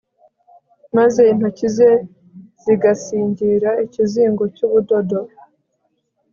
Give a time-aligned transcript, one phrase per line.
[0.97, 1.91] maze intoki ze
[2.63, 5.19] zigasingira ikizingo cy'ubudodo